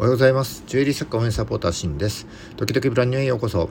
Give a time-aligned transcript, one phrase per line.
[0.00, 0.64] おはようございます。
[0.66, 2.26] ジュエリー作家応援サポーターシンです。
[2.56, 3.68] 時々ブランニューへようこそ。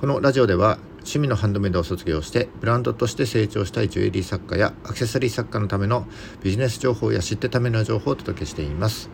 [0.00, 6.04] このラジオでは趣味のハンドメイドを卒業してブランドとして成長したいジュエリー作家やアクセサリー作家のための
[6.42, 9.08] ビジネス情報や知ってための情報をお届けしています。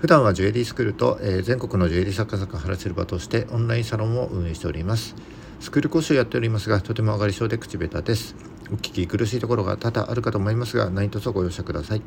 [0.00, 5.14] 普段はジュエリースクールと、えー、全国のジュエリー作家さんが話せる場としてオンラインサロンを運営しております。
[5.60, 8.34] スクール講師をやっておりますがとても上がり症で口下手です。
[8.72, 12.02] お聞き苦しいところが多々あるかと思いますが何卒ご容赦ください。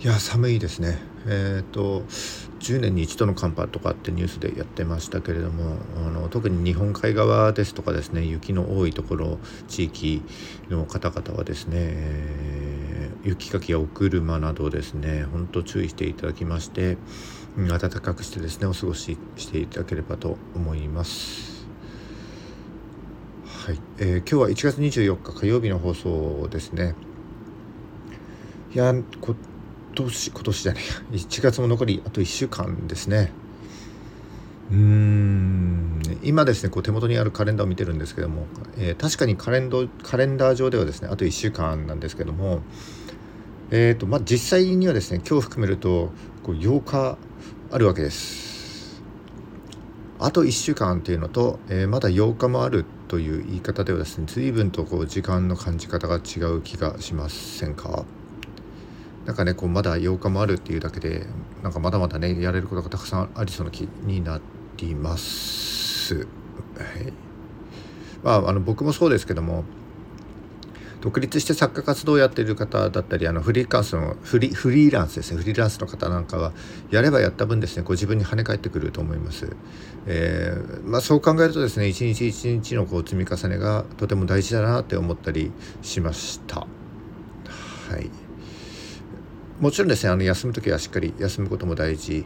[0.00, 0.96] いや寒いですね
[1.26, 2.02] えっ、ー、と
[2.60, 10.22] 10年に一度の寒波とかってニュースでやってましたけれどもあの特に日本海側ですとかですね雪の多いところ地域
[10.68, 16.96] の方々はですね、えー、雪かきやお車などですね本当注意していただきまして
[17.56, 21.66] 暖かくしてですねお過ごししていただければと思います。
[23.66, 26.94] はい、えー、今日は1月24日火曜日の放送ですね。
[28.72, 28.94] いや
[30.04, 30.80] 年今年じゃね
[31.12, 33.32] え1月も残りあと1週間ですね。
[34.70, 36.02] うーん。
[36.22, 38.46] 今ですねこう手元にあるカレンダーを見てるんですけども、
[38.76, 42.60] えー、確かにカレンドカレンダー上ではですねあと1週間なんですけども
[43.70, 46.10] えーとまあ、実際にはですね今日含めると
[46.42, 47.18] こう8日
[47.70, 49.02] あるわけです。
[50.18, 58.04] あと1週間っていうのと、えー、まだ8日もあるという言い方ではですね随分とこう時間の感じ方が違う気がしませんか？
[59.28, 61.26] なんかねこうまだ8日もあるっていうだけで
[61.62, 64.40] なんかまだまだねやれることがたくさんありそうな気にな
[64.78, 66.14] ります。
[66.14, 66.26] はい。
[68.22, 69.64] まあ、あの僕もそうですけども
[71.02, 75.36] 独立して作家活動をやっている方だったりあのフリーランスのフリフリーランスですね。
[75.42, 76.54] フリーランスの方なんかは
[76.90, 79.54] やればやった分ですねこ自分に跳ね返ってくると思います、
[80.06, 86.60] えー、まあ、そう考えるとですね一日一日のこう積み重ねがとても大事だなって思ったりしました。
[86.60, 86.66] は
[87.98, 88.27] い。
[89.60, 92.24] もちろんですねあの休む時はしっかり休むことも大事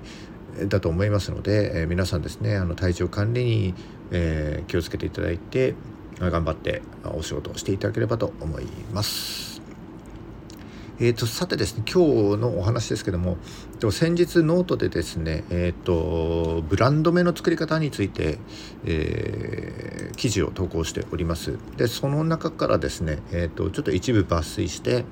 [0.69, 3.75] だと思いますので、えー、皆さんですねあの体調管理に、
[4.11, 5.75] えー、気をつけていただいて
[6.19, 9.51] 頑張ってお仕事をしていただければと思います。
[11.01, 13.39] えーと、さてですね今日のお話ですけども
[13.91, 18.39] 先日ノートでですね、えーと、ブランド名の作り方について、
[18.85, 25.05] えー、記事を投稿しておりますでその中からですね、えーとちょっと一部抜粋して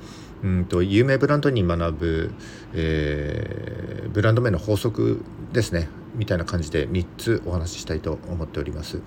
[0.42, 2.34] うんと有名ブランドに学ぶ、
[2.74, 5.88] えー、ブランド名の法則ですね。
[6.14, 9.00] みたいな感じで3つお話ししたいと思っております。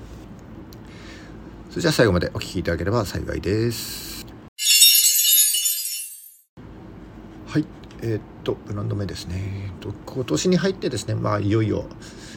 [1.70, 4.26] それじゃあ最後までお聴きいただければ幸いです。
[7.48, 7.66] はい。
[8.02, 9.68] えー、っとブランド名ですね。
[9.68, 11.86] えっと今年に入ってですねまあいよいよ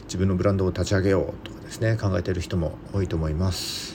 [0.05, 3.86] 自分のブランドを立ち上げようとかですね考えている人も多いと思います。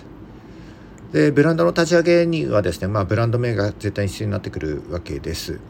[1.12, 5.60] でブランドの立ち上げにはですね、まあ、ブランド名が絶対に必要になってくるわけです。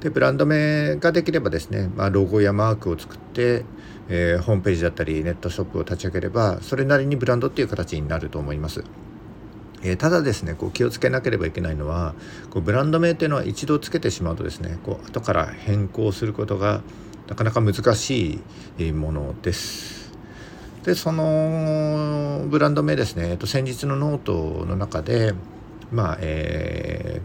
[0.00, 3.64] でブランド名ができればですね、まあ、ロゴやマークを作って、
[4.08, 8.82] えー、ホームページだったりネットショップを立ち上げればそれなりにブランドっていう形になると思います。
[9.84, 12.16] えー、ただですねこう気をつけなければいけないのは
[12.50, 16.82] こうブランド名っていうのは一度つけてしまうとですねこう後から変更することが
[17.28, 18.40] なかなか難し
[18.78, 20.01] いものです。
[20.84, 25.34] でそのブランド名ですね、えっと、先日のノートの中で
[25.92, 27.20] まあえ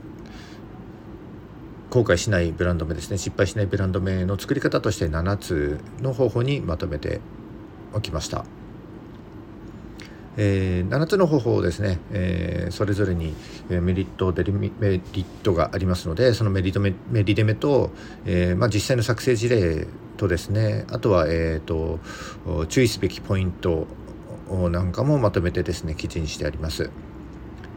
[1.90, 7.22] ー、後悔しないブランド名ですね失敗しないブランド名の作り方として7つの方法にまとめて
[7.94, 8.46] おきました。
[10.40, 13.34] えー、7つの方法をですね、えー、それぞれに
[13.70, 17.90] メリットデメリットがありますのでそのメリットメメリデメと、
[18.24, 19.88] えーまあ、実際の作成事例
[20.18, 22.00] とですねあとは、えーと、
[22.68, 23.88] 注意すべきポイント
[24.70, 26.90] なんかもまとめてですね記事にしてあります。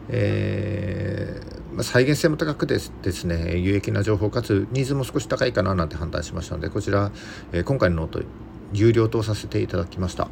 [0.09, 7.11] えーまあ、再現性も高くですですね有益な情報かつニーズも少し高いかななんて判断しましたのでこちら、
[7.53, 8.21] えー、今回のノート
[8.73, 10.27] 有料とさせていただきました。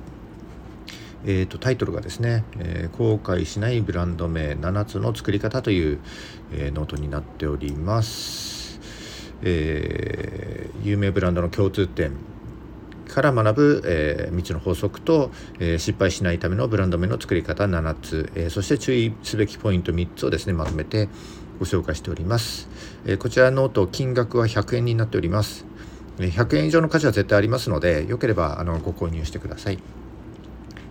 [1.26, 6.00] えーと、タイトルがですね、えー、後悔しないブランド名7つの作り方という、
[6.54, 8.80] えー、ノートになっております、
[9.42, 10.49] え、
[10.84, 12.12] 有名ブランドの共通点
[13.10, 21.10] から学ぶ、えー、3つの法則と、えー、失敗しないためのブランド名の作り方7つ、えー、そして注意すべきポイント3つをですねまとめて
[21.60, 22.70] ご紹介しております、
[23.06, 25.66] え、こちらノート金額は100円になっております。
[26.18, 29.80] 100円以上の価値は絶対ありますのでよければあのご購入してください。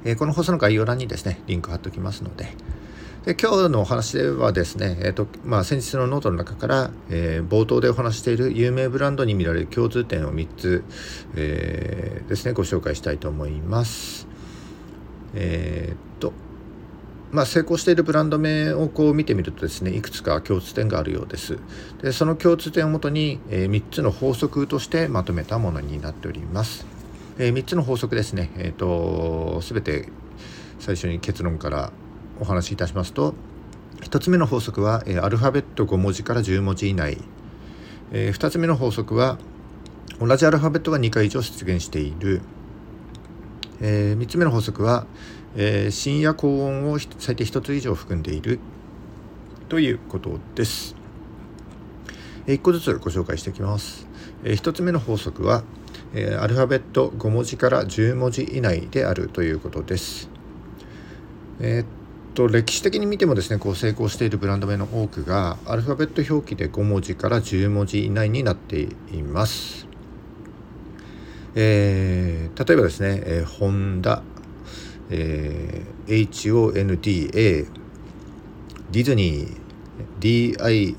[0.05, 2.49] えこの放送の概要欄にですねリンク貼っておきますので
[3.29, 10.83] で今日のお話ではですね、えーとまあ、先日のノートの中から、えー、冒頭でお話している有名ブランドに見られる共通点を3つ、
[11.37, 14.27] えー、ですねご紹介したいと思います。
[15.35, 16.33] えー、っと
[17.31, 21.59] まあ、成功しているブランド名をこう見てみるとですねいくつか共通点があるようです。
[22.01, 26.87] でその共通点をもとに、えー、3つの法則としてまとめたものになっております、
[27.37, 30.09] えー、3つの法則ですね、えーと、全て
[30.79, 31.93] 最初に結論から
[32.41, 33.35] お話しいたしますと
[34.03, 37.19] 1つ目の法則は、え、アルファベット5文字から10文字以内、
[38.13, 39.39] え、2つ目の法則は
[40.21, 42.41] 同じアルファベットが2回以上出現している、
[43.81, 45.07] え、3つ目の法則は、
[45.57, 48.61] え、深夜高温を最低1つ以上含んでいる
[49.69, 50.95] ということです。
[52.47, 54.07] 1個ずつご紹介していきます。
[54.45, 55.65] え、1つ目の法則は、
[56.15, 60.31] え、アルファベット5文字から10文字以内であるということです。
[61.61, 61.87] えー、っ
[62.39, 69.89] と歴史的に見てもですねこう成功しているブランド名の多くがアルファベット表記で5文字から10文字以内になっています。
[71.57, 74.23] えー、例えばですね、えー、ホンダ、
[75.11, 77.67] えー、HONDA
[78.93, 79.57] ディズニー
[80.21, 80.97] DISNEY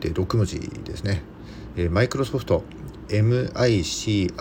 [0.00, 1.22] で6文字ですね、
[1.76, 2.64] えー、マイクロソフト
[3.06, 4.32] MICROSOFT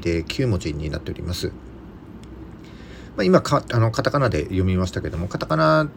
[0.00, 1.52] で9文字になっております、
[3.18, 5.88] まあ、今かあのカタカナで読みましたけどもカタカナ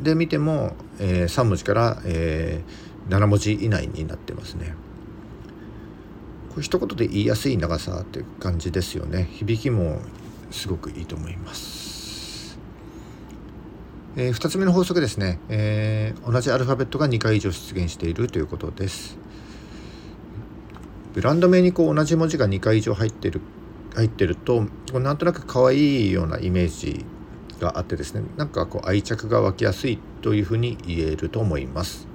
[0.00, 4.76] で見ても、えー、3文字から、えー、7文字以内になってますね。
[6.50, 9.28] これ一言で言いやすい長さっていう感じですよね。
[9.32, 9.98] 響きも
[10.52, 12.60] すごくいいと思います、
[14.14, 19.18] えー、2つ目の法則ですね、えー、同じアルファベットが2回以上出現しているということです。
[21.12, 23.40] ブランド名にこう同じ文字が2回以上入ってる
[23.98, 24.62] 入ってると
[24.92, 27.04] こうなんとなく可愛いようなイメージ
[27.60, 32.06] があってですねなんかこう愛着が湧きやすいというふうに言えると思います、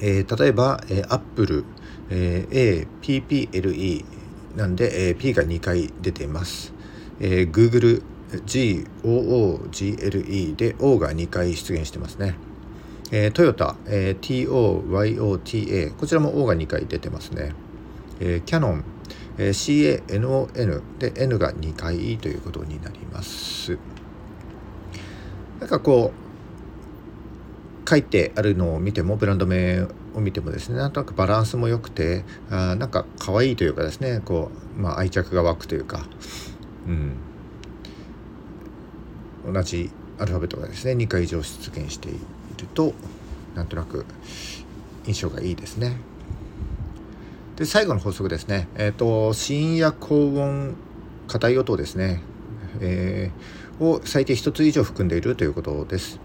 [0.00, 1.64] えー、例えば、えー、アップル
[2.08, 4.04] えー、APPLE
[4.56, 6.72] なんで、えー、P が2回出ています、
[7.20, 8.02] えー、Google
[8.44, 8.96] GOOGLE
[10.56, 12.34] で O が2回出現してますね、
[13.12, 17.54] えー、トヨタ、えー、TOYOTA こちらも O が2回出てますね、
[18.20, 18.84] えー、キャノン、
[19.38, 23.78] えー、CANON で N が2回ということになります
[25.60, 26.26] なんかこう
[27.88, 36.06] 書いてあるのを見てもブランド名を見てもですねなんとなくバランスも良くてあなんか可愛いというかですねこう、まあ、愛着が湧くというか、
[36.86, 37.16] うん、
[39.52, 42.18] 同じアルファベットがですね2回以上出現している
[42.74, 42.94] と
[43.54, 44.04] なんとなく
[45.06, 45.96] 印象がいいですね。
[47.56, 50.76] で最後の法則ですね、えーと、深夜高温
[51.26, 52.20] 硬い音ですね、
[52.80, 56.20] えー、を最低1つ以上含んでいるということです。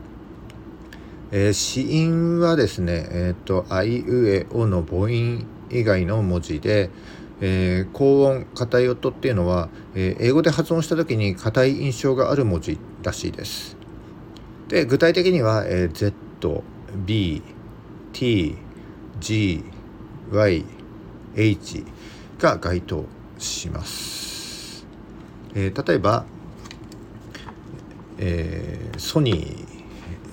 [1.31, 6.89] えー、子音はですね、えっ、ー、と、あいうえおの母音以外の文字で、
[7.39, 13.77] えー、高音、硬い音っていうのは、えー、英語で発音した時に硬い印象がある文字らしいです。
[14.67, 16.61] で、具体的には、えー、Z、
[17.05, 17.41] B、
[18.11, 18.57] T、
[19.21, 19.63] G、
[20.29, 20.65] Y、
[21.35, 21.85] H
[22.39, 23.05] が該当
[23.37, 24.85] します。
[25.53, 26.25] えー、例えば、
[28.17, 29.65] えー、ソニー、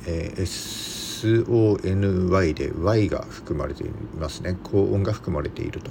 [0.06, 4.56] えー、SONY で Y が含まれていますね。
[4.62, 5.90] 高音が含まれていると、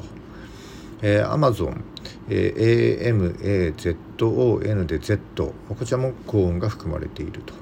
[1.01, 1.83] えー、Amazon、
[2.29, 7.53] えー、AMAZON で Z こちらも高音が含まれていると、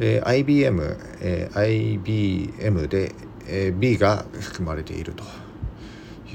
[0.00, 3.14] えー、IBM、えー、IBM で、
[3.46, 5.49] えー、B が含まれていると。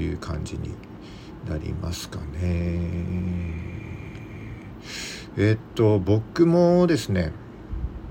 [0.01, 0.73] いう感じに
[1.47, 3.65] なりますかね。
[5.37, 7.31] え、っと僕もですね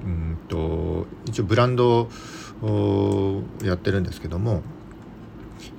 [0.04, 2.08] うんと一応ブランド
[2.62, 4.62] をやってるんですけども、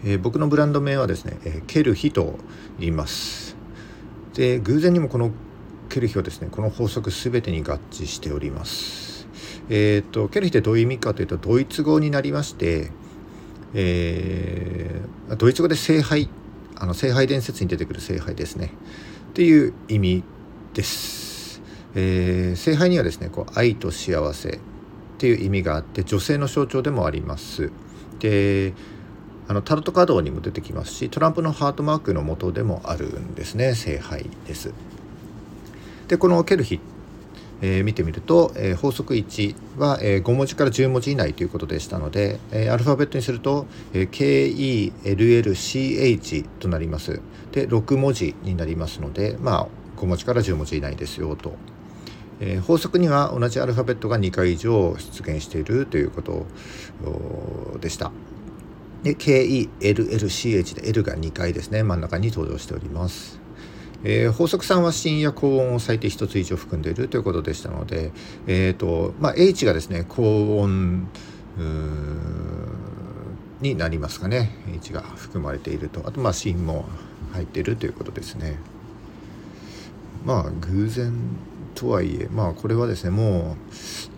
[0.03, 2.39] えー、僕のブランド名はですね、えー、ケルヒと
[2.79, 3.55] 言います。
[4.33, 5.31] で偶然にもこの
[5.89, 9.27] ケルヒはですねこの法則全てに合致しております。
[9.69, 12.91] えっ、とケルヒってどういう意味かというとドイツ語になりまして
[13.77, 16.29] えー、ドイツ語で聖杯
[16.77, 18.71] あの聖杯伝説に出てくる聖杯ですね。
[19.29, 20.23] っていう意味
[20.73, 21.61] です。
[21.93, 24.59] えー、聖杯にはですねこう愛と幸せっ
[25.17, 27.69] ていう意味があって女性の象徴でもあります。
[28.19, 28.73] で
[29.49, 33.75] あのタロットカードにも出てきますしトランプのハートマークの元でもあるんですね。
[33.75, 34.73] 聖杯です。
[36.07, 36.79] でこのケルヒ
[37.61, 44.97] えー、見てみると、えー、法則1は、えー、5文字から10文字以内ということでしたので、えアルファベットにすると、え KELLCH
[46.59, 47.21] となります
[47.51, 51.53] で6文字になりますのでまあ5文字から10文字以内ですよと
[52.39, 56.45] えー、法則には同じアルファベットが2回以上出現しているということ
[57.79, 58.11] でした。
[59.03, 63.44] で KELLCH で L が2回ですね真ん中に登場しております。
[64.07, 68.11] えー、法則3は芯や高温を最低1つ以上含んでいるということでしたので、
[68.45, 71.09] えーとまあ、H がですね高温
[73.61, 74.51] になりますかね。
[74.73, 76.01] H が含まれていると。
[76.05, 76.85] あとまあ芯も
[77.33, 78.57] 入っているということですね。
[80.23, 81.13] まあ偶然
[81.73, 83.57] とはいえまあこれはですねも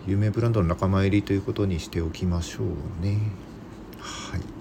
[0.07, 3.19] う有名ブランドの仲間入りということにしておきましょうね。
[3.99, 4.56] はい。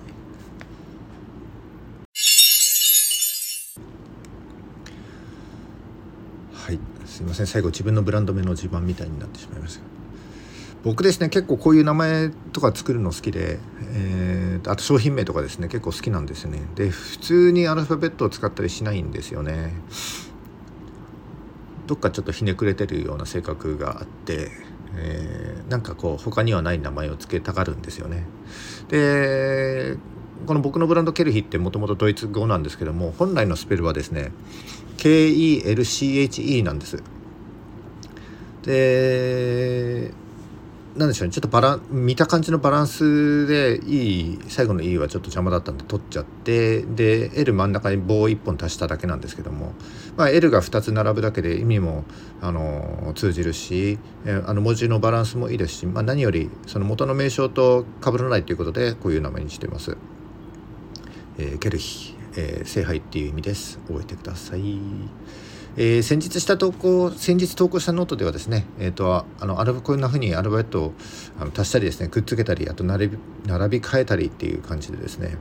[6.67, 7.47] はいすいません。
[7.47, 9.83] 最後自分のブランド名の自慢みたいになってしまいました。
[10.83, 13.61] 僕ですね結構こういう名前とか作るの好きで、
[13.93, 16.63] えー、あと商品名とかですね結構好きなんですよね。
[16.75, 19.75] で普通にアルファベットを使ったりしないんですよね。
[21.87, 24.51] どっかちょっとひねくれてるような性格があって、
[24.97, 28.25] えー、なんかこう他にはない名前を付けたがるんですよね。
[28.89, 29.99] で
[30.47, 34.33] この僕のブランドケルヒってもともとドイツ語なんですけども本来のスペルはですね
[34.97, 37.03] KELCHE なんです。
[38.63, 40.13] で
[40.97, 41.35] なんでしょうね。
[41.35, 49.73] ちょっとバラ見た感じのバランスでいい最後の E はちょっと邪魔だったんで取っちゃってで L 真ん中に棒1本足しただけなんですけども、
[50.17, 52.05] まあ、L が2つ並ぶだけで意味も
[52.41, 53.99] あの通じるし
[54.47, 59.97] あの文字のバランスもいいですし、まあ、何よりその元の名称と被らないということでこういう名前にしています。
[61.39, 64.79] えー、ケルヒ、えー、聖杯っていう意味です覚えてください。
[65.79, 70.95] えー、先日した投稿先日投稿したノートではですね、えーと、あのアルこんな風にアルファベットを
[71.39, 75.37] あの足したりですねくっつけたりあと並び並び替えたりっていう感じでですね、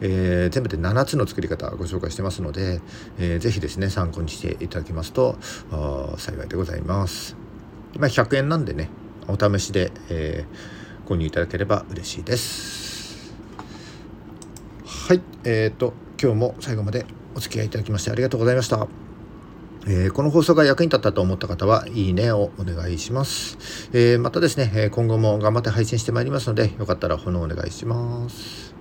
[0.00, 2.80] えー、全部で7つの作り方をご紹介してますので、
[3.18, 5.38] えー、ぜひですね参考にしていただきますと
[6.16, 7.36] 幸いでございます。
[7.96, 8.90] まあ、100円なんでね
[9.28, 13.32] お試しで、えー、購入いただければ嬉しいです。
[14.84, 17.06] はいえーと今日も最後まで
[17.36, 18.88] お付き合いいただきましてありがとうございました。
[19.86, 23.56] えー、この放送が役に立ったと思った方はいいねをお願いします。
[23.92, 28.74] えー、またですね、今後も頑張って配信してまいりますので、よかったらフォローお願いします。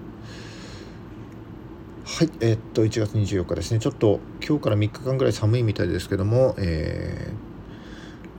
[2.05, 7.31] はい、えー、っと、1月24日ですね、ちょっと今日から3日間ぐらい寒いみたいですけども、え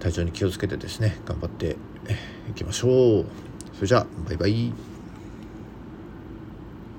[0.01, 1.77] ー、体調に気をつけてですね、頑張って
[2.51, 3.27] いきましょう。
[3.75, 4.88] それじゃあ、バイバイ。